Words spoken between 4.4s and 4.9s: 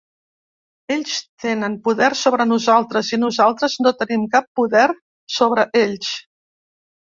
poder